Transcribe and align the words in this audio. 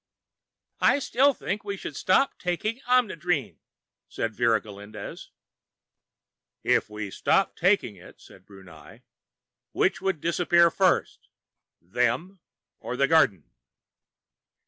"I 0.79 0.97
still 0.97 1.31
think 1.35 1.63
we 1.63 1.77
should 1.77 1.95
stop 1.95 2.39
taking 2.39 2.77
the 2.77 2.81
Omnidrene," 2.91 3.59
said 4.09 4.33
Vera 4.35 4.59
Galindez. 4.59 5.29
"If 6.63 6.89
we 6.89 7.11
stopped 7.11 7.59
taking 7.59 7.97
it," 7.97 8.15
asked 8.31 8.45
Brunei, 8.47 9.01
"which 9.73 10.01
would 10.01 10.19
disappear 10.19 10.71
first, 10.71 11.27
them... 11.79 12.39
_or 12.81 12.97
the 12.97 13.07
garden? 13.07 13.47